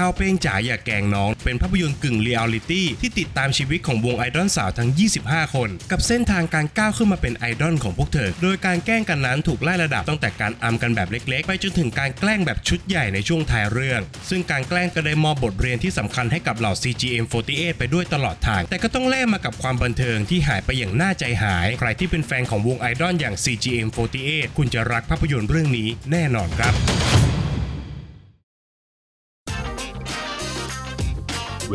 [0.00, 4.90] ห้าวเป้งจ๋าอย่าแกงน้อง เป็นภาพยนตร์กึ่งเรียลลิตี้ที่ติดตามชีวิตของวงไอดอลสาวทั้ง
[5.22, 26.74] 25 คน กับเส้นทางการก้าวขึ้นมาเป็นไอดอลของพวกเธอ โดยการแกล้งกันนั้นถูกไล่ระดับตั้งแต่การอำกันแบบเล็ก ๆ ไปจนถึงการแกล้งแบบชุดใหญ่ในช่วงท้ายเรื่อง ซึ่งการแกล้งก็ได้มอบบทเรียนที่สำคัญให้กับเหล่า CGM48 ไปด้วยตลอดทาง แต่ก็ต้องแลกมากับความบันเทิงที่หายไปอย่างน่าใจหาย ใครที่เป็นแฟนของวงไอดอลอย่าง CGM48 คุณจะรักภาพยนตร์เรื่องนี้แน่นอนครับ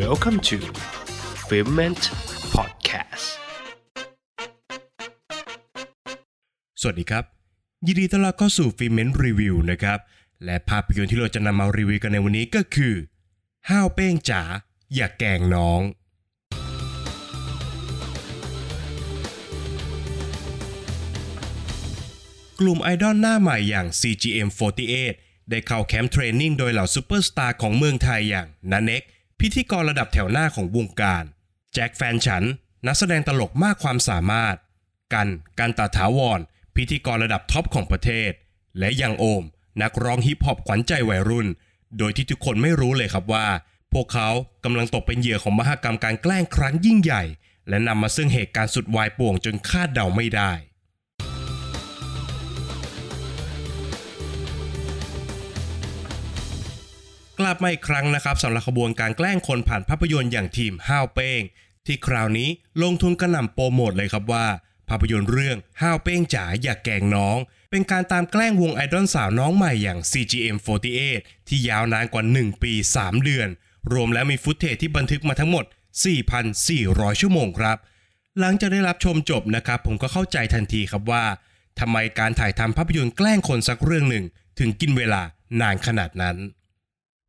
[0.04, 0.58] Welcome to
[1.48, 2.04] f i l m e n t
[2.56, 3.28] Podcast
[6.82, 7.24] สวัสดีครับ
[7.88, 10.00] ยินดีต้อนรับเข้าสู่ฟิเมนรีวิวนะครับ
[10.46, 12.94] และภาพยนตร์ที่เราจะนำมารีวิวกันในวันนี้ก็คือ
[13.70, 14.42] ห้าวเป้งจ๋า
[14.96, 15.82] อย่าแกงน้อง
[22.60, 25.14] กลุ่มไอดอลหน้าใหม่อย่าง CGM48
[25.50, 29.04] ได้เข้าแคมป์ training โดยเหล่าซูเปอร์สตาร์ของเมืองไทยอย่างน้าเน็ก
[29.40, 31.24] พิธีกรระดับแถวหน้าของวงการ
[31.74, 32.44] แจ็คแฟนฉัน
[32.88, 34.56] นักแสดงตลกมากความสามารถ
[35.14, 35.28] กัน
[35.60, 36.40] กันตถาวร
[36.76, 38.32] พิธีกรระดับท็อปของประเทศ
[38.80, 39.44] และ YoungOhm
[39.82, 41.48] นักร้องฮิปฮอปขวัญใจวัยรุ่น
[41.98, 43.48] โดยที่ทุกคนไม่รู้เลยครับว่า
[43.94, 44.30] พวกเขา
[44.64, 47.24] กำลังตกเป็นเหยื่อของมหกรรมการแกล้งครั้งยิ่งใหญ่
[47.70, 50.52] และนำมาซึ่งเหตุการณ์สุดวายป่วงจนคาดเดาไม่ได้
[57.40, 61.42] กลับมาอีกครั้งนะครับสำหรับขบวนการแกล้งคนผ่านภาพยนตร์อย่างทีมห้าวเป้ง
[61.86, 62.50] ที่คราวนี้
[62.82, 64.46] ลงทุนกระหน่ำโปรโมทเลยครับว่า
[64.90, 67.38] ภาพยนตร์เรื่องห้าวเป้งจ๋าอย่าแกงน้อง
[67.70, 71.00] เป็นการตามแกล้งวงไอดอลสาวน้องใหม่อย่าง CGM48
[71.48, 73.48] ที่ยาวนานกว่า 1 ปี 3 เดือน
[73.94, 75.66] รวมแล้วมีฟุตเทจที่บันทึกมาทั้งหมด
[76.44, 77.78] 4,400 ชั่วโมงครับ
[78.40, 81.24] หลังจากได้รับชมจบนะครับ ผมก็เข้าใจทันทีครับว่า
[81.80, 84.26] ทำไมการถ่ายทำภาพยนตร์แกล้งคนสักเรื่องหนึ่ง
[84.60, 85.22] ถึงกินเวลา
[85.62, 86.38] นานขนาดนั้น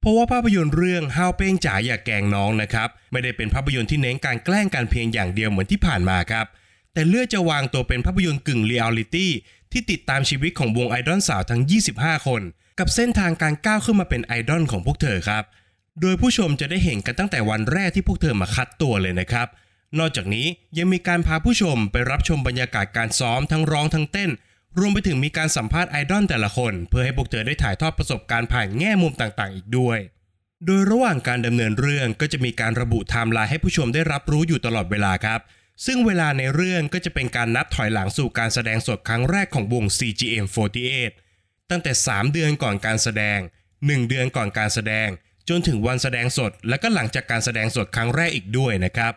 [0.06, 6.46] เพราะว่าภาพยนตร์เรื่องห้าวเป้งจ๋าอย่าแกงน้องนะครับไม่ได้เป็นภาพยนตร์ที่เน้นการแกล้งกันเพียงอย่างเดียวเหมือนที่ผ่านมาครับ
[6.92, 9.32] แต่เลือกจะวางตัวเป็นภาพยนตร์กึ่งเรียลลิตี้
[9.72, 11.62] ที่ติดตามชีวิตของวงไอดอลสาวทั้ง
[11.94, 12.42] 25 คน
[12.78, 15.44] กับเส้นทางการก้าวขึ้นมาเป็นไอดอลของพวกเธอครับ
[16.00, 19.48] โดยผู้ชมจะได้เห็นกันตั้งแต่วันแรกที่พวกเธอมาคัดตัวเลยนะครับ
[19.98, 20.46] นอกจากนี้
[20.78, 24.30] ยังมีการพาผู้ชมไปรับชมบรรยากาศการซ้อมทั้งร้องทั้งเต้น
[24.78, 29.98] รวมไปถึงมีการสัมภาษณ์ไอดอลแต่ละคน เพื่อให้พวกเธอได้ถ่ายทอดประสบการณ์ผ่านแง่มุมต่างๆ อีกด้วย
[30.66, 35.40] โดยระหว่างการดำเนินเรื่องก็จะมีการระบุไทม์ไลน์ให้ผู้ชมได้รับรู้อยู่ตลอดเวลาครับ
[35.86, 41.12] ซึ่งเวลาในเรื่องก็จะเป็นการนับถอยหลังสู่การแสดงสดครั้งแรกของวง CGM48
[41.70, 43.38] ตั้งแต่ 3 เดือนก่อนการแสดง
[43.74, 45.08] 1 เดือนก่อนการแสดง
[45.48, 49.12] จนถึงวันแสดงสด และก็หลังจากการแสดงสดครั้งแรกอีกด้วยนะครับ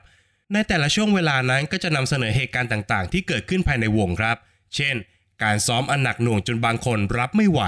[0.53, 4.37] ในแต่ละช่วงเวลานั้นก็จะนำเสนอเหตุการณ์ต่างๆ ที่เกิดขึ้นภายในวงครับ
[4.75, 4.95] เช่น
[5.43, 7.61] การซ้อมอันหนักหน่วงจนบางคนรับไม่ไหว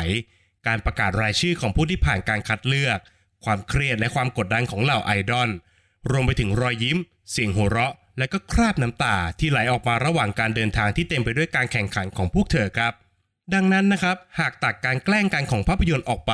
[0.68, 3.00] การประกาศรายชื่อของผู้ที่ผ่านการคัดเลือก
[3.46, 5.50] ความเครียดและความกดดันของเหล่าไอดอล
[6.12, 6.98] รวมไปถึงรอยยิ้ม
[7.32, 12.94] เสียงหัวเราะ และก็คราบน้ำตาที่ไหลออกมาระหว่างการเดินทางที่เต็มไปด้วยการแข่งขันของพวกเธอครับ
[13.54, 16.34] ดังนั้นนะครับ หากตัดการแกล้งกันของภาพยนตร์ออกไป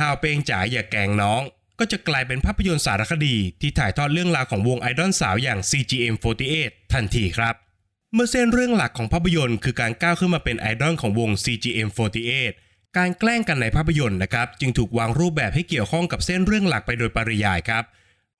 [0.00, 1.42] ฮาวเปงจ๋าอย่าแกงน้อง
[1.78, 7.65] ก็จะกลายเป็นภาพยนตร์สารคดี ที่ถ่ายทอดเรื่องราวของวงไอดอลสาวอย่าง CGM48 ทันทีครับ
[8.14, 12.52] เมื่อเส้นเรื่องหลักของภาพยนตร์คือการก้าวขึ้นมาเป็นไอดอลของวง CGM48
[12.96, 17.84] การแกล้งกันในภาพยนตร์นะครับ จึงถูกวางรูปแบบให้เกี่ยวข้องกับเส้นเรื่องหลักไปโดยปริยายครับ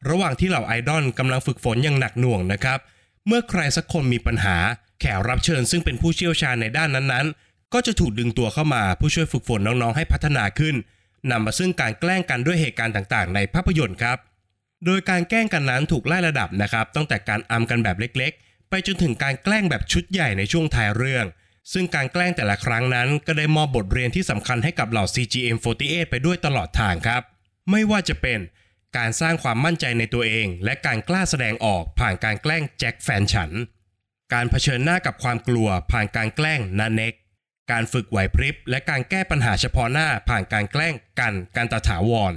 [0.09, 2.79] ระหว่างที่เหล่าไอดอลกำลังฝึกฝนอย่างหนักหน่วงนะครับ
[3.27, 4.57] เมื่อใครสักคนมีปัญหา
[5.01, 10.75] แขกรับเชิญซึ่งเป็นผู้เชี่ยวชาญในด้านนั้นๆ ก็จะถูกดึงตัวเข้ามาผู้ช่วยฝึกฝนน้องๆ ให้พัฒนาขึ้น
[11.31, 14.19] นำมาซึ่งการแกล้งกันด้วยเหตุการณ์ต่างๆ ในภาพยนตร์ครับ
[14.85, 21.27] โดยการแกล้งกันนั้นถูกไล่ระดับนะครับตั้งแต่การอำกันแบบเล็กๆ ไปจนถึงการแกล้งแบบชุดใหญ่ในช่วงท้ายเรื่อง
[21.73, 27.23] ซึ่งการแกล้งแต่ละครั้งนั้น ก็ได้มอบบทเรียนที่สำคัญให้กับเหล่า CGM48 ไปด้วยตลอดทางครับ
[27.71, 28.39] ไม่ว่าจะเป็น
[28.97, 33.51] การสร้างความมั่นใจในตัวเอง และการกล้าแสดงออกผ่านการแกล้งแจ็คแฟนฉัน
[34.33, 37.15] การเผชิญหน้ากับความกลัว ผ่านการแกล้งนาเน็ก
[37.71, 42.33] การฝึกไหวพริบ และการแก้ปัญหาเฉพาะหน้าผ่านการแกล้งกันการตาถาวร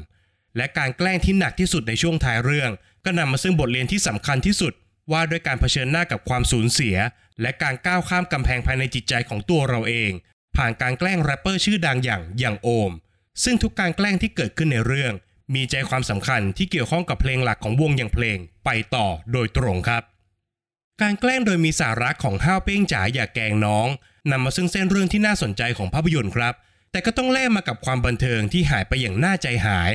[0.58, 2.72] และการแกล้งที่หนักที่สุดในช่วงท้ายเรื่อง
[3.06, 4.74] ก็นำมาซึ่งบทเรียนที่สำคัญที่สุด
[5.12, 6.96] ว่าด้วยการเผชิญหน้ากับความสูญเสีย
[7.42, 10.12] และการก้าวข้ามกำแพงภายในจิตใจของตัวเราเอง
[10.56, 12.92] ผ่านการแกล้งแรปเปอร์ชื่อดังอย่างอย่างโอม
[13.44, 15.14] ซึ่งทุกการแกล้งที่เกิดขึ้นในเรื่อง
[15.56, 20.04] มีใจความสำคัญที่เกี่ยวข้องกับเพลงหลักของวงอย่างเพลง ไปต่อโดยตรงครับ
[21.02, 23.88] การแกล้งโดยมีสาระของห้าวเป้งจ๋าอย่าแกงน้อง
[24.32, 26.54] นำมาซึ่งเส้นเรื่องที่น่าสนใจของภาพยนตร์ครับ
[26.92, 29.92] แต่ก็ต้องแลกมากับความบันเทิงที่หายไปอย่างน่าใจหาย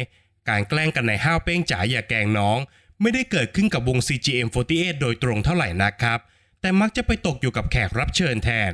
[0.49, 2.59] การแกล้งกันในห้าวเป้งจ๋าอย่าแกงน้อง
[3.03, 6.21] ไม่ได้เกิดขึ้นกับวง CGM48 โดยตรงเท่าไหร่นักครับ
[6.61, 8.73] แต่มักจะไปตกอยู่กับแขกรับเชิญแทน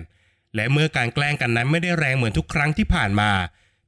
[0.55, 3.31] และเมื่อการแกล้งกันนั้นไม่ได้แรงเหมือนทุกครั้งที่ผ่านมา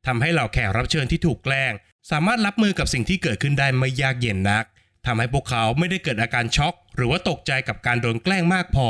[0.07, 1.73] ทำให้เหล่าแขกรับเชิญที่ถูกแกล้ง
[2.11, 4.65] สามารถรับมือกับสิ่งที่เกิดขึ้นได้ไม่ยากเย็นนัก
[5.07, 8.89] ทำให้พวกเขาไม่ได้เกิดอาการช็อก หรือว่าตกใจกับการโดนแกล้งมากพอ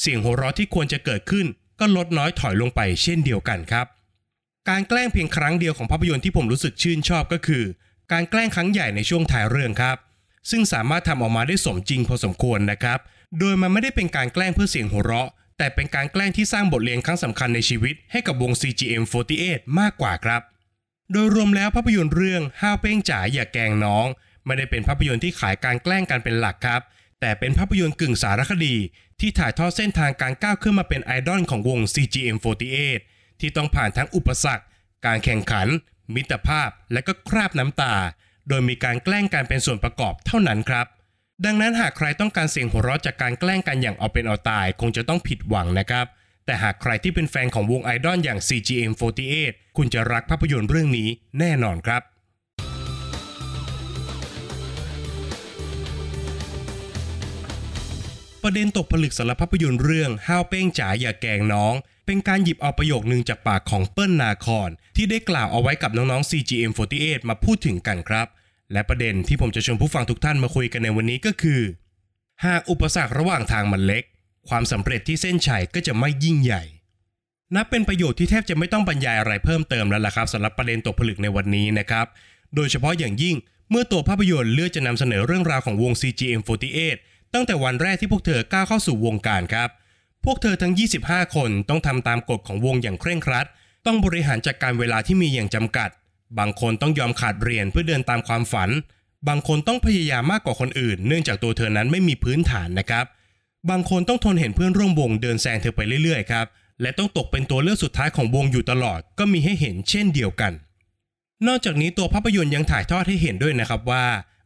[0.00, 1.46] เสียงหัวเราะที่ควรจะเกิดขึ้น
[1.80, 3.86] ก็ลดน้อยถอยลงไปเช่นเดียวกันครับ
[4.68, 7.64] การแกล้งเพียงครั้งเดียวของภาพยนตร์ที่ผมรู้สึกชื่นชอบก็คือ
[8.12, 9.96] การแกล้งครั้งใหญ่ในช่วงท้ายเรื่องครับ
[10.50, 12.98] ซึ่งสามารถทำออกมาได้สมจริงพอสมควรนะครับ
[13.38, 20.42] โดยมันไม่ได้เป็นการแกล้งเพื่อเสียงหัวเราะ แต่เป็นการแกล้งที่สร้างบทเรียนครั้งสำคัญในชีวิตให้กับวง CGM48 มากกว่าครับ
[21.12, 24.06] โดยรวมแล้วภาพยนตร์เรื่องห้าวเป้งจ๋าอย่าแกงน้อง
[24.46, 26.82] ไม่ได้เป็นภาพยนตร์ที่ขายการแกล้งกันเป็นหลักครับ
[27.20, 28.76] แต่เป็นภาพยนตร์กึ่งสารคดี
[29.20, 33.00] ที่ถ่ายทอดเส้นทางการก้าวขึ้นมาเป็นไอดอลของวง CGM48
[33.40, 34.64] ที่ต้องผ่านทั้งอุปสรรค
[35.06, 35.68] การแข่งขัน
[36.14, 37.94] มิตรภาพ และก็คราบน้ำตา
[38.48, 40.86] โดยมีการแกล้งกันเป็นส่วนประกอบเท่านั้นครับ
[41.44, 46.06] ดังนั้นหากใครต้องการเสียงหัวเราะจากการแกล้งกันอย่างเอาเป็นเอาตาย คงจะต้องผิดหวังนะครับ
[46.46, 51.08] แต่หากใครที่เป็นแฟนของวงไอดอลอย่าง CGM48 คุณจะรักภาพยนตร์เรื่องนี้
[51.38, 52.02] แน่นอนครับ
[58.42, 61.74] ประเด็นตกผลึกสำหรับภาพยนตร์เรื่องห้าวเป้งจ๋าอย่าแกงน้อง
[62.06, 68.26] เป็นการหยิบเอาประโยคนึงจากปากของเปิ้ลนาคอนที่ได้กล่าวเอาไว้กับน้องๆ CGM48 มาพูดถึงกันครับ
[68.72, 71.60] และประเด็นที่ผมจะชวนผู้ฟังทุกท่านมาคุยกันในวันนี้ก็คือ
[72.44, 74.04] หากอุปสรรคระหว่างทางมันเล็ก
[74.48, 76.62] ความสำเร็จที่เส้นชัยก็จะไม่ยิ่งใหญ่
[77.54, 82.06] นับเป็นประโยชน์ที่แทบจะไม่ต้องบรรยายอะไรเพิ่มเติมแล้วล่ะครับสำหรับประเด็นตกผลึกในวันนี้นะครับ
[82.54, 83.36] โดยเฉพาะอย่างยิ่ง
[83.70, 86.96] เมื่อตัวภาพยนตร์เลือกจะนำเสนอเรื่องราวของวง CGM48
[87.34, 89.68] ตั้งแต่วันแรกที่พวกเธอก้าวเข้าสู่วงการครับ
[90.24, 90.74] พวกเธอทั้ง
[91.04, 93.46] 25 คนต้องทำตามกฎของวงอย่างเคร่งครัด
[93.86, 95.90] ต้องบริหารจัดการเวลาที่มีอย่างจำกัด
[96.38, 98.70] บางคนต้องยอมขาดเรียนเพื่อเดินตามความฝัน
[99.28, 103.04] บางคนต้องพยายามมากกว่าคนอื่น เนื่องจากตัวเธอนั้นไม่มีพื้นฐานนะครับ
[103.70, 106.46] บางคนต้องทนเห็นเพื่อนร่วมวงเดินแซงเธอไปเรื่อยๆครับ
[106.82, 110.52] และต้องตกเป็นตัวเลือกสุดท้ายของวงอยู่ตลอด ก็มีให้เห็นเช่นเดียวกัน
[111.46, 114.04] นอกจากนี้ตัวภาพยนตร์ยังถ่ายทอดให้เห็นด้วยนะครับว่า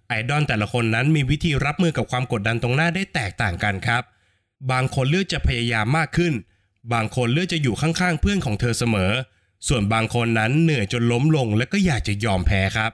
[0.09, 4.03] ไอดอลแต่ละคนนั้นมีวิธีรับมือกับความกดดันตรงหน้าได้แตกต่างกันครับ
[4.73, 6.35] บางคนเลือกจะพยายามมากขึ้น
[6.93, 9.13] บางคนเลือกจะอยู่ข้างๆเพื่อนของเธอเสมอ
[9.69, 12.93] ส่วนบางคนนั้นเหนื่อยจนล้มลงและก็อยากจะยอมแพ้ครับ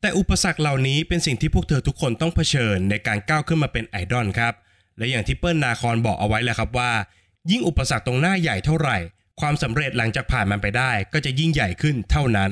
[0.00, 4.54] แต่อุปสรรคเหล่านี้เป็นสิ่งที่พวกเธอทุกคนต้องเผชิญในการก้าวขึ้นมาเป็นไอดอลครับ
[4.98, 6.92] และอย่างที่เปิ้ลนาคอนบอกเอาไว้แหละครับว่า
[7.50, 8.98] ยิ่งอุปสรรคตรงหน้าใหญ่เท่าไหร่
[9.40, 12.50] ความสำเร็จหลังจากผ่านมันไปได้ ก็จะยิ่งใหญ่ขึ้นเท่านั้น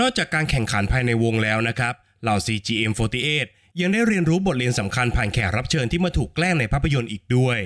[0.00, 3.46] นอกจากการแข่งขันภายในวงแล้วนะครับเหล่า CGM48
[3.80, 7.58] ยังได้เรียนรู้บทเรียนสำคัญผ่านแขกรับเชิญที่มาถูกแกล้งในภาพยนตร์อีกด้วย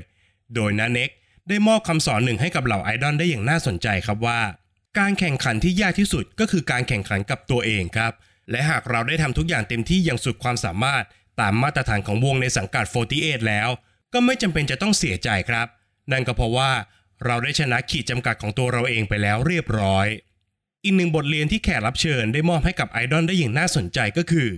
[0.54, 1.10] โดยนาเน็ก
[1.48, 4.40] ได้มอบคำสอนหนึ่งให้กับเหล่าไอดอลได้อย่างน่าสนใจครับว่า
[4.98, 8.12] การแข่งขันที่ยากที่สุดก็คือการแข่งขันกับตัวเองครับ
[8.50, 11.04] และหากเราได้ทำทุกอย่างเต็มที่อย่างสุดความสามารถ
[11.40, 12.84] ตามมาตรฐานของวงในสังกัด
[13.16, 13.68] 48 แล้ว
[14.12, 15.66] ก็ไม่จำเป็นจะต้องเสียใจครับ
[16.12, 16.70] นั่นก็เพราะว่า
[17.24, 20.06] เราได้ชนะขีดจำกัดของตัวเราเองไปแล้วเรียบร้อย
[20.84, 24.48] อีกหนึ่งบทเรียนที่แขกรับเชิญได้มอบให้กับไอดอลได้อย่างน่าสนใจก็คือ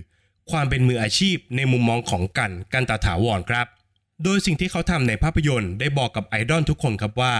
[0.51, 3.67] ความเป็นมืออาชีพในมุมมองของกันกันตาถาวรครับ
[4.23, 7.33] โดยสิ่งที่เขาทำในภาพยนตร์ได้บอกกับไอดอลทุกคนครับว่า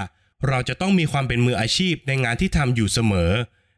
[0.47, 3.31] เราจะต้องมีความเป็นมืออาชีพในงานที่ทำอยู่เสมอ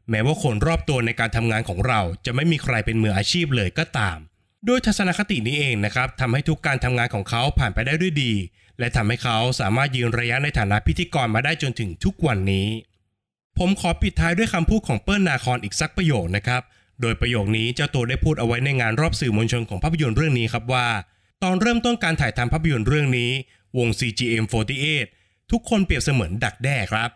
[0.10, 4.18] แม้ว่าคนรอบตัวในการทำงานของเรา จะไม่มีใครเป็นมืออาชีพเลยก็ตาม
[4.68, 8.34] ด้วยทัศนคตินี้เองนะครับทำให้ทุกการทำงานของเขาผ่านไปได้ด้วยดี
[8.80, 12.68] และทำให้เขาสามารถยืนระยะในฐานะพิธีกรมาได้จนถึงทุกวันนี้
[13.58, 16.62] ผมขอปิดท้ายด้วยคำพูดของเปิ้ลนาคอนอีกสักประโยคนะครับ
[17.02, 20.88] โดยประโยคนี้เจ้าตัวได้พูดเอาไว้ในงานรอบสื่อมวลชนของภาพยนตร์เรื่องนี้ครับว่า
[21.44, 23.32] ตอนเริ่มต้นการถ่ายทำภาพยนตร์เรื่องนี้
[23.78, 25.06] วง CGM48
[25.52, 27.10] ทุกคนเปรียบเสมือนดักแด้ครับ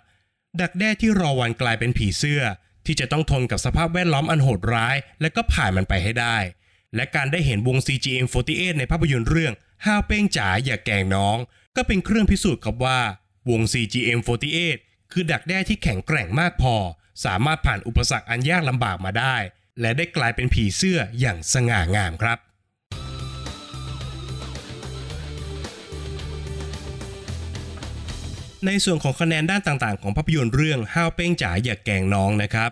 [0.62, 2.42] ดักแด้ที่รอวันกลายเป็นผีเสื้อ
[2.86, 6.38] ที่จะต้องทนกับสภาพแวดล้อมอันโหดร้าย และก็ผ่านมันไปให้ได้
[6.96, 9.54] และการได้เห็นวง CGM48 ในภาพยนตร์เรื่อง
[9.86, 11.38] ห้าวเป้งจ๋าอย่าแกงน้อง
[11.76, 13.00] ก็เป็นเครื่องพิสูจน์ครับว่า
[13.50, 14.78] วง CGM48
[15.12, 16.76] คือดักแด้ที่แข็งแกร่งมากพอ
[17.26, 19.36] สามารถผ่านอุปสรรคอันยากลำบากมาได้
[19.82, 22.40] และได้กลายเป็นผีเสื้ออย่างสง่างามครับ
[28.66, 32.70] ในส่วนของคะแนนด้านต่างๆ ของภาพยนตร์เรื่องห้าวเป้งจ๋าอย่าแกงน้องนะครับ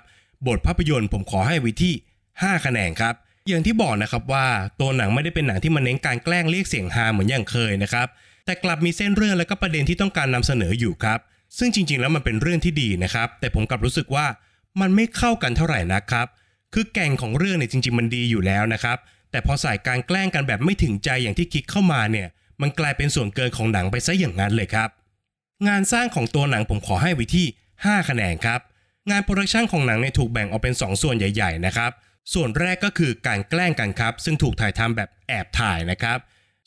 [0.48, 1.94] บทภาพยนตร์ผมขอให้ไว้ที่
[2.30, 3.14] 5 คะแนนครับ
[3.48, 4.46] อย่างที่บอกนะครับว่า
[4.80, 8.08] ตัวหนังไม่ได้เป็นหนังที่มาเน้นการแกล้งเรียกเสียงฮาเหมือนอย่างเคยนะครับ
[8.46, 11.20] แต่กลับมีเส้นเรื่องและก็ประเด็นที่ต้องการนำเสนออยู่ครับ
[11.58, 14.26] ซึ่งจริงๆ แล้วมันเป็นเรื่องที่ดีนะครับ แต่ผมกลับรู้สึกว่า
[14.82, 16.28] มันไม่เข้ากันเท่าไหร่นะครับ
[16.74, 18.98] คือแก่งของเรื่องเนี่ยจริง ๆ มันดีอยู่แล้วนะครับ
[19.32, 22.28] แต่พอใส่การแกล้งกันแบบไม่ถึงใจอย่างที่คิดเข้ามาเนี่ย
[22.62, 24.90] มันกลายเป็นส่วนเกินของหนังไปซะอย่างนั้นเลยครับ
[25.68, 27.48] งานสร้างของตัวหนังผมขอให้ไว้ที่
[27.78, 28.60] 5 คะแนนครับ
[29.10, 31.92] งานโปรดักชันของหนังเนี่ยถูกแบ่งออกเป็น 2 ส่วนใหญ่ๆนะครับ
[32.34, 36.18] ส่วนแรกก็คือการแกล้งกันครับ ซึ่งถูกถ่ายทำแบบแอบถ่ายนะครับ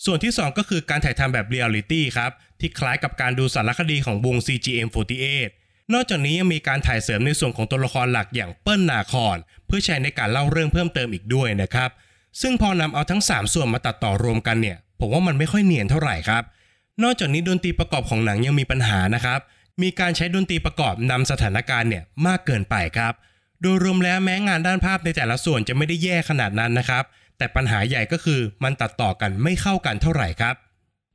[0.04, 2.30] ส่วนที่ 2 ก็คือการถ่ายทำแบบเรียลลิตี้ครับ
[2.60, 5.50] ที่คล้ายกับการดูสารคดีของวง CGM48
[5.92, 11.90] นอกจากนี้ยังมีการถ่ายเสริมในส่วนของตัวละครหลักอย่างเปิ้ลนาครเพื่อใช้ในการเล่าเรื่องเพิ่มเติมอีกด้วยนะครับ
[12.40, 16.42] ซึ่งพอนำเอาทั้ง 3 ส่วนมาตัดต่อรวมกันเนี่ย ผมว่ามันไม่ค่อยเนียนเท่าไหร่ครับ
[17.02, 19.40] นอกจากนี้ดนตรีประกอบของหนังยังมีปัญหานะครับ
[19.82, 23.14] มีการใช้ดนตรีประกอบนำสถานการณ์เนี่ยมากเกินไปครับ
[23.62, 27.04] โดยรวมแล้วแม้งานด้านภาพในแต่ละส่วนจะไม่ได้แย่ขนาดนั้นนะครับ
[27.38, 30.54] แต่ปัญหาใหญ่ก็คือมันตัดต่อกันไม่เข้ากันเท่าไหร่ครับ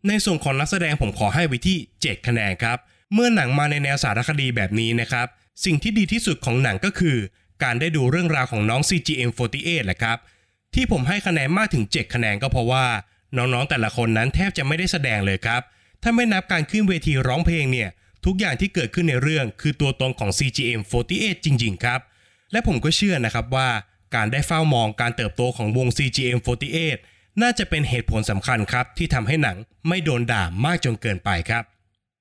[0.07, 2.77] ในส่วนของนักแสดงผมขอให้ไว้ที่ 7 คะแนนครับ
[3.13, 5.27] เมื่อหนังมาในแนวสารคดีแบบนี้นะครับ
[5.65, 7.17] สิ่งที่ดีที่สุดของหนังก็คือ
[7.63, 10.17] การได้ดูเรื่องราวของน้อง CGM48 แหละครับ
[10.73, 12.85] ที่ผมให้คะแนนมากถึง 7 คะแนนก็เพราะว่า
[13.37, 15.61] น้องๆแต่ละคนนั้นแทบจะไม่ได้แสดงเลยครับ
[16.03, 17.89] ถ้าไม่นับการขึ้นเวทีร้องเพลงเนี่ย
[18.25, 21.99] ทุกอย่างที่เกิดขึ้นในเรื่องคือตัวตนของ CGM48 จริง ๆ ครับ
[22.51, 23.69] และผมก็เชื่อนะครับว่า
[24.15, 26.97] การได้เฝ้ามองการเติบโตของวง CGM48
[27.41, 31.63] น่าจะเป็นเหตุผลสำคัญครับ ที่ทำให้หนังไม่โดนด่ามากจนเกินไปครับ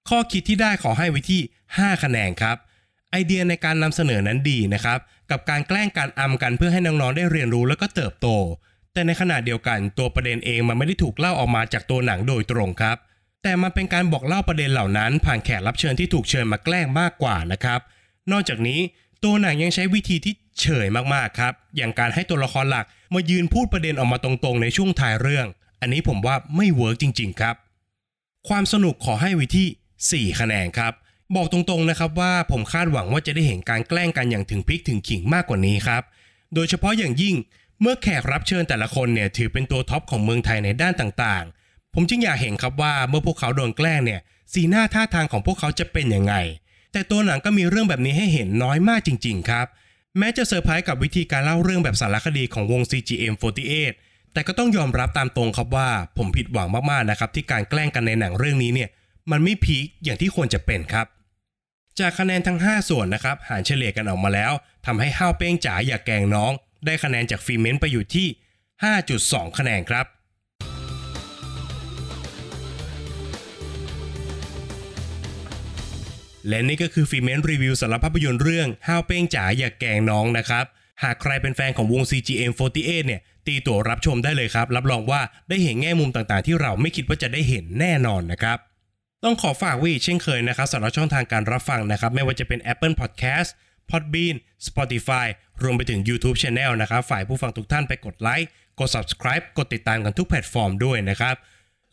[0.08, 1.40] ข้อคิดที่ได้ขอให้ไว้ที่
[1.72, 2.56] 5 คะแนนครับ
[3.10, 4.98] ไอเดียในการนำเสนอนั้นดีนะครับ
[5.30, 8.28] กับการแกล้งการอำกันเพื่อให้น้องๆได้เรียนรู้แล้วก็เติบโต
[8.92, 12.96] แต่ในขณะเดียวกันตัวประเด็นเองมันไม่ได้ถูกเล่าออกมาจากตัวหนังโดยตรงครับ
[13.42, 17.80] แต่มันเป็นการบอกเล่าประเด็นเหล่านั้น ผ่านแขกรับเชิญที่ถูกเชิญมาแกล้งมากกว่านะครับ
[18.32, 18.80] นอกจากนี้
[19.24, 25.46] ตัวหนังยังใช้วิธีที่เฉยมากๆครับ อย่างการให้ตัวละครหลักมายืนพูดประเด็นออกมาตรงๆ ในช่วงท้ายเรื่อง
[25.80, 27.56] อันนี้ผมว่าไม่ work จริง ๆ ครับ
[28.48, 30.92] ความสนุกขอให้ไว้ที่ 4 คะแนนครับ
[31.36, 36.02] บอกตรงๆนะครับว่าผมคาดหวังว่าจะได้เห็นการแกล้งกันอย่างถึงพริกถึงขิงมากกว่านี้ครับ
[36.54, 37.34] โดยเฉพาะอย่างยิ่ง
[37.82, 44.20] เมื่อแขกรับเชิญแต่ละคนเนี่ยถือเป็นตัวท็อปของเมืองไทยในด้านต่างๆ ผมจึงอยากเห็นครับว่าเมื่อพวกเขาโดนแกล้งเนี่ย
[44.52, 46.34] สีหน้าท่าทางของพวกเขาจะเป็นยังไง
[46.92, 49.66] แต่ตัวหนังก็มีเรื่องแบบนี้ให้เห็นน้อยมากจริง ๆ ครับ
[50.18, 53.92] แม้จะเซอร์ไพรส์กับวิธีการเล่าเรื่องแบบสารคดีของวง CGM48
[54.32, 58.88] แต่ก็ต้องยอมรับตามตรงครับว่าผมผิดหวังมากๆนะครับที่การแกล้งกันในหนังเรื่องนี้เนี่ย
[59.30, 61.06] มันไม่พีคอย่างที่ควรจะเป็นครับ
[61.98, 64.52] จากคะแนนทั้ง 5 ส่วนนะครับหารเฉลี่ยกันออกมาแล้ว
[64.86, 66.52] ทำให้ห้าวเป้งจ๋าอย่าแกงน้อง
[66.86, 68.26] ได้คะแนนจากฟีเมนต์ไปอยู่ที่
[68.92, 70.06] 5.2 คะแนนครับ
[76.48, 80.64] และนี่ก็คือฟีเมนต์รีวิวสำหรับภาพยนตร์เรื่องห้าวเป้งจ๋าอย่าแกงน้องนะครับ
[81.02, 88.58] หากใครเป็นแฟนของวง CGM48 เนี่ย ตีตั๋วรับชมได้เลยครับ รับรองว่าได้เห็นแง่มุมต่างๆ ที่เราไม่คิดว่าจะได้เห็นแน่นอนนะครับ
[89.24, 93.50] ต้องขอฝากไว้เช่นเคยนะครับสำหรับช่องทางการรับฟังนะครับ ไม่ว่าจะเป็น Apple Podcast
[93.92, 95.26] Podbean Spotify
[95.62, 98.48] รวมไปถึง YouTube Channel นะครับฝากผู้ฟังทุกท่านไปกดไลค์
[98.80, 101.34] กด Subscribe กดติดตามกันทุกแพลตฟอร์มด้วยนะครับ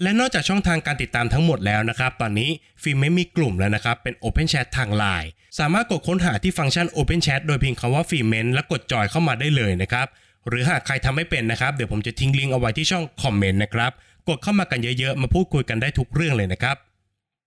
[0.01, 2.49] และนอกจากช่องทางการติดตามทั้งหมดแล้วนะครับ ตอนนี้
[2.83, 5.29] ฟิล์มไม่มีกลุ่มแล้วนะครับ เป็น Open Chat ทาง Line
[5.59, 10.07] สามารถกดค้นหาที่ฟังก์ชัน Open Chat โดยเพียงคำว่าฟิล์มเมนและกดจอยเข้ามาได้เลยนะครับ
[10.47, 13.91] หรือหากใครทำไม่เป็นนะครับ เดี๋ยวผมจะทิ้งลิงก์เอาไว้ที่ช่องคอมเมนต์นะครับ
[14.29, 16.75] กดเข้ามากันเยอะๆ มาพูดคุยกันได้ทุกเรื่องเลยนะครับ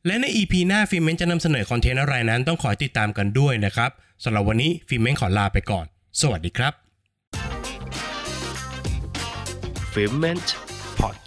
[0.06, 3.90] และใน EP หน้าฟิเม้นจะนำเสนอคอนเทนต์อะไรนั้นต้องขอติดตามกันด้วยนะครับ
[4.24, 5.86] สำหรับวันนี้ฟิเม้นขอลาไปก่อน
[6.20, 6.72] สวัสดีครับ
[9.92, 10.48] f i m e n t
[11.00, 11.21] Podcast